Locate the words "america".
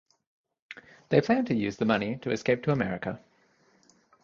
2.71-3.19